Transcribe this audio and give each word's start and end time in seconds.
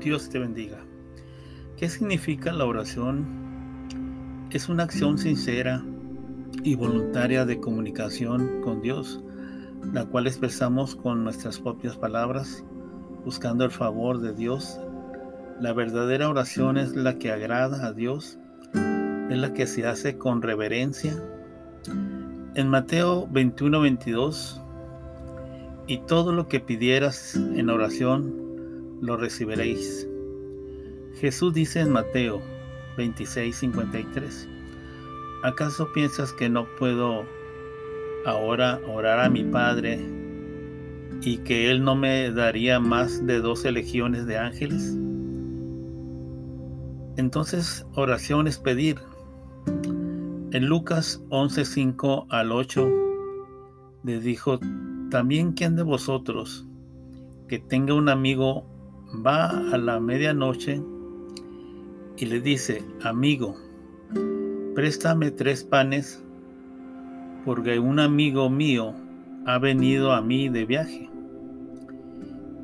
Dios 0.00 0.30
te 0.30 0.38
bendiga. 0.38 0.78
¿Qué 1.76 1.90
significa 1.90 2.52
la 2.52 2.64
oración? 2.64 3.26
Es 4.50 4.70
una 4.70 4.84
acción 4.84 5.18
sincera 5.18 5.84
y 6.64 6.74
voluntaria 6.74 7.44
de 7.44 7.60
comunicación 7.60 8.62
con 8.62 8.80
Dios, 8.80 9.22
la 9.92 10.06
cual 10.06 10.26
expresamos 10.26 10.96
con 10.96 11.22
nuestras 11.22 11.60
propias 11.60 11.96
palabras, 11.96 12.64
buscando 13.26 13.64
el 13.64 13.70
favor 13.70 14.20
de 14.20 14.32
Dios. 14.32 14.80
La 15.60 15.74
verdadera 15.74 16.30
oración 16.30 16.78
es 16.78 16.96
la 16.96 17.18
que 17.18 17.30
agrada 17.30 17.86
a 17.86 17.92
Dios, 17.92 18.38
es 18.72 19.38
la 19.38 19.52
que 19.52 19.66
se 19.66 19.86
hace 19.86 20.16
con 20.16 20.40
reverencia. 20.40 21.22
En 22.54 22.68
Mateo 22.68 23.28
21, 23.30 23.80
22, 23.82 24.62
y 25.86 25.98
todo 25.98 26.32
lo 26.32 26.48
que 26.48 26.60
pidieras 26.60 27.36
en 27.36 27.68
oración, 27.68 28.49
lo 29.00 29.16
recibiréis. 29.16 30.08
Jesús 31.14 31.52
dice 31.54 31.80
en 31.80 31.92
Mateo 31.92 32.40
26, 32.96 33.56
53, 33.56 34.48
¿acaso 35.42 35.92
piensas 35.92 36.32
que 36.32 36.48
no 36.48 36.66
puedo 36.78 37.24
ahora 38.26 38.80
orar 38.86 39.20
a 39.20 39.30
mi 39.30 39.44
Padre 39.44 39.98
y 41.22 41.38
que 41.38 41.70
Él 41.70 41.84
no 41.84 41.94
me 41.94 42.30
daría 42.30 42.80
más 42.80 43.26
de 43.26 43.40
doce 43.40 43.72
legiones 43.72 44.26
de 44.26 44.38
ángeles? 44.38 44.96
Entonces 47.16 47.86
oración 47.94 48.46
es 48.46 48.58
pedir. 48.58 48.96
En 50.52 50.66
Lucas 50.66 51.22
11, 51.28 51.64
5 51.64 52.26
al 52.30 52.52
8 52.52 52.88
le 54.04 54.20
dijo, 54.20 54.58
también 55.10 55.52
quien 55.52 55.76
de 55.76 55.82
vosotros 55.82 56.66
que 57.48 57.58
tenga 57.58 57.94
un 57.94 58.08
amigo 58.08 58.64
va 59.14 59.48
a 59.48 59.78
la 59.78 60.00
medianoche 60.00 60.82
y 62.16 62.26
le 62.26 62.40
dice, 62.40 62.84
amigo, 63.02 63.56
préstame 64.74 65.30
tres 65.30 65.64
panes 65.64 66.22
porque 67.44 67.78
un 67.78 67.98
amigo 67.98 68.50
mío 68.50 68.94
ha 69.46 69.58
venido 69.58 70.12
a 70.12 70.20
mí 70.20 70.48
de 70.48 70.64
viaje 70.64 71.10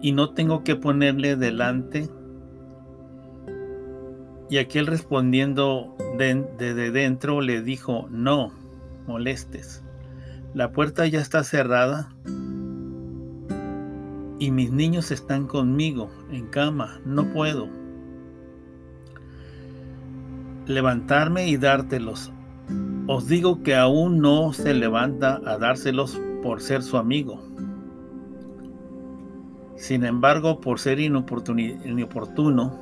y 0.00 0.12
no 0.12 0.30
tengo 0.30 0.64
que 0.64 0.76
ponerle 0.76 1.36
delante. 1.36 2.08
Y 4.50 4.58
aquel 4.58 4.86
respondiendo 4.86 5.96
desde 6.18 6.90
dentro 6.90 7.40
le 7.40 7.62
dijo, 7.62 8.08
no 8.10 8.52
molestes 9.06 9.82
la 10.54 10.70
puerta 10.70 11.06
ya 11.06 11.20
está 11.20 11.44
cerrada 11.44 12.12
y 14.42 14.50
mis 14.50 14.72
niños 14.72 15.12
están 15.12 15.46
conmigo 15.46 16.10
en 16.32 16.48
cama. 16.48 17.00
No 17.04 17.32
puedo 17.32 17.68
levantarme 20.66 21.46
y 21.46 21.56
dártelos. 21.56 22.32
Os 23.06 23.28
digo 23.28 23.62
que 23.62 23.76
aún 23.76 24.18
no 24.18 24.52
se 24.52 24.74
levanta 24.74 25.40
a 25.46 25.58
dárselos 25.58 26.20
por 26.42 26.60
ser 26.60 26.82
su 26.82 26.96
amigo. 26.96 27.40
Sin 29.76 30.04
embargo, 30.04 30.60
por 30.60 30.80
ser 30.80 30.98
inoportuno, 30.98 32.80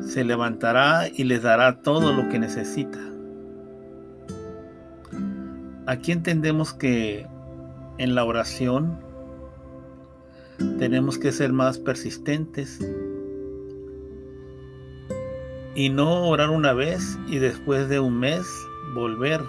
se 0.00 0.24
levantará 0.24 1.06
y 1.14 1.24
les 1.24 1.42
dará 1.42 1.82
todo 1.82 2.14
lo 2.14 2.30
que 2.30 2.38
necesita. 2.38 2.98
Aquí 5.84 6.12
entendemos 6.12 6.72
que 6.72 7.26
en 7.98 8.14
la 8.14 8.24
oración 8.24 9.11
tenemos 10.78 11.18
que 11.18 11.32
ser 11.32 11.52
más 11.52 11.78
persistentes 11.78 12.78
y 15.74 15.88
no 15.88 16.28
orar 16.28 16.50
una 16.50 16.72
vez 16.72 17.18
y 17.28 17.38
después 17.38 17.88
de 17.88 18.00
un 18.00 18.18
mes 18.18 18.46
volver 18.94 19.40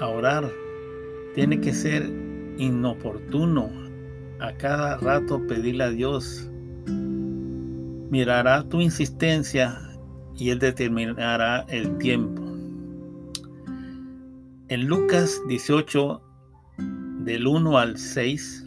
a 0.00 0.08
orar. 0.08 0.50
Tiene 1.34 1.60
que 1.60 1.74
ser 1.74 2.10
inoportuno 2.56 3.70
a 4.40 4.52
cada 4.54 4.96
rato 4.98 5.46
pedirle 5.46 5.84
a 5.84 5.90
Dios. 5.90 6.48
Mirará 8.10 8.68
tu 8.68 8.80
insistencia 8.80 9.80
y 10.36 10.50
Él 10.50 10.58
determinará 10.58 11.66
el 11.68 11.98
tiempo. 11.98 12.42
En 14.68 14.86
Lucas 14.86 15.42
18, 15.48 16.22
del 17.20 17.46
1 17.46 17.78
al 17.78 17.98
6, 17.98 18.63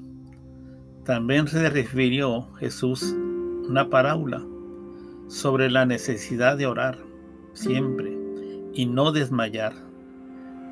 también 1.08 1.48
se 1.48 1.70
refirió 1.70 2.54
Jesús 2.60 3.16
una 3.70 3.90
parábola 3.90 4.44
sobre 5.30 5.72
la 5.72 5.86
necesidad 5.86 6.58
de 6.58 6.68
orar 6.68 6.98
siempre 7.54 8.14
y 8.74 8.86
no 8.88 9.14
desmayar, 9.14 9.72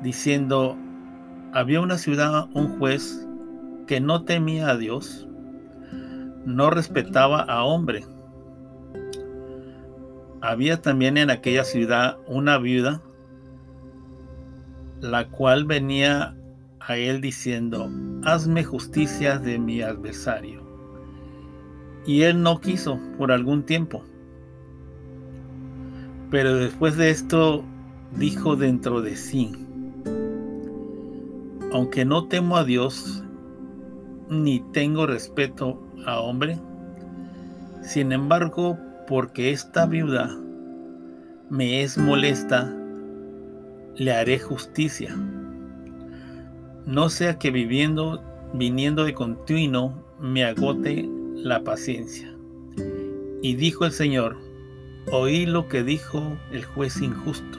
diciendo, 0.02 0.76
había 1.54 1.80
una 1.80 1.96
ciudad, 1.96 2.50
un 2.52 2.78
juez 2.78 3.26
que 3.86 3.98
no 3.98 4.24
temía 4.24 4.68
a 4.68 4.76
Dios, 4.76 5.26
no 6.44 6.68
respetaba 6.68 7.40
a 7.40 7.64
hombre. 7.64 8.04
Había 10.42 10.82
también 10.82 11.16
en 11.16 11.30
aquella 11.30 11.64
ciudad 11.64 12.18
una 12.26 12.58
viuda 12.58 13.00
la 15.00 15.28
cual 15.28 15.64
venía 15.64 16.36
a 16.80 16.98
él 16.98 17.22
diciendo, 17.22 17.90
hazme 18.26 18.64
justicia 18.64 19.38
de 19.38 19.56
mi 19.56 19.82
adversario. 19.82 20.60
Y 22.06 22.22
él 22.22 22.42
no 22.42 22.60
quiso 22.60 22.98
por 23.18 23.30
algún 23.30 23.62
tiempo. 23.62 24.02
Pero 26.30 26.56
después 26.56 26.96
de 26.96 27.10
esto 27.10 27.64
dijo 28.16 28.56
dentro 28.56 29.00
de 29.00 29.14
sí, 29.14 29.52
aunque 31.72 32.04
no 32.04 32.26
temo 32.26 32.56
a 32.56 32.64
Dios, 32.64 33.22
ni 34.28 34.58
tengo 34.72 35.06
respeto 35.06 35.80
a 36.04 36.18
hombre, 36.18 36.58
sin 37.82 38.10
embargo, 38.10 38.76
porque 39.06 39.52
esta 39.52 39.86
viuda 39.86 40.36
me 41.48 41.82
es 41.82 41.96
molesta, 41.96 42.74
le 43.94 44.12
haré 44.12 44.40
justicia. 44.40 45.14
No 46.86 47.10
sea 47.10 47.36
que 47.36 47.50
viviendo, 47.50 48.22
viniendo 48.54 49.04
de 49.04 49.12
continuo, 49.12 49.92
me 50.20 50.44
agote 50.44 51.10
la 51.34 51.64
paciencia. 51.64 52.32
Y 53.42 53.56
dijo 53.56 53.84
el 53.84 53.90
Señor, 53.90 54.36
oí 55.10 55.46
lo 55.46 55.66
que 55.66 55.82
dijo 55.82 56.38
el 56.52 56.64
juez 56.64 57.02
injusto. 57.02 57.58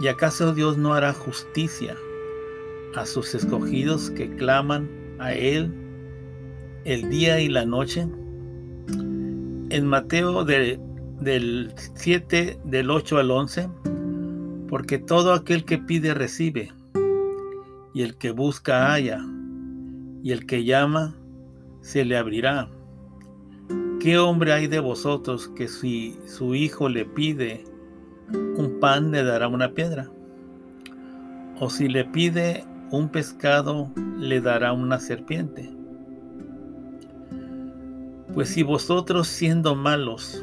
¿Y 0.00 0.06
acaso 0.06 0.54
Dios 0.54 0.78
no 0.78 0.94
hará 0.94 1.12
justicia 1.12 1.96
a 2.94 3.04
sus 3.04 3.34
escogidos 3.34 4.10
que 4.10 4.30
claman 4.36 4.88
a 5.18 5.32
Él 5.32 5.72
el 6.84 7.10
día 7.10 7.40
y 7.40 7.48
la 7.48 7.66
noche? 7.66 8.06
En 9.70 9.86
Mateo 9.86 10.44
del 10.44 11.74
7, 11.94 12.60
del 12.64 12.90
8 12.90 13.18
al 13.18 13.30
11, 13.32 13.68
porque 14.68 14.98
todo 14.98 15.32
aquel 15.34 15.64
que 15.64 15.78
pide 15.78 16.14
recibe, 16.14 16.72
y 17.94 18.02
el 18.02 18.16
que 18.16 18.30
busca 18.30 18.92
halla, 18.92 19.20
y 20.22 20.32
el 20.32 20.46
que 20.46 20.64
llama 20.64 21.14
se 21.80 22.04
le 22.04 22.16
abrirá. 22.16 22.68
¿Qué 24.00 24.18
hombre 24.18 24.52
hay 24.52 24.66
de 24.66 24.80
vosotros 24.80 25.48
que 25.48 25.68
si 25.68 26.18
su 26.26 26.54
hijo 26.54 26.88
le 26.88 27.04
pide 27.04 27.64
un 28.56 28.78
pan 28.80 29.10
le 29.10 29.22
dará 29.22 29.48
una 29.48 29.74
piedra? 29.74 30.10
¿O 31.60 31.70
si 31.70 31.88
le 31.88 32.04
pide 32.04 32.64
un 32.90 33.08
pescado 33.08 33.92
le 34.18 34.40
dará 34.40 34.72
una 34.72 34.98
serpiente? 34.98 35.70
Pues 38.34 38.48
si 38.48 38.62
vosotros 38.62 39.28
siendo 39.28 39.74
malos 39.74 40.42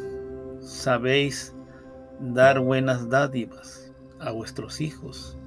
sabéis 0.62 1.56
dar 2.20 2.60
buenas 2.60 3.10
dádivas 3.10 3.92
a 4.20 4.32
vuestros 4.32 4.82
hijos. 4.82 5.39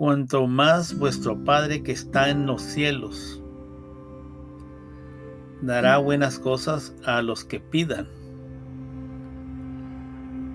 Cuanto 0.00 0.46
más 0.46 0.98
vuestro 0.98 1.44
Padre 1.44 1.82
que 1.82 1.92
está 1.92 2.30
en 2.30 2.46
los 2.46 2.62
cielos 2.62 3.42
dará 5.60 5.98
buenas 5.98 6.38
cosas 6.38 6.94
a 7.04 7.20
los 7.20 7.44
que 7.44 7.60
pidan. 7.60 8.08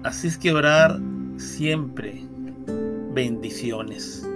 Así 0.03 0.29
es 0.29 0.39
que 0.39 0.51
orar 0.51 0.99
siempre 1.37 2.23
bendiciones. 3.13 4.27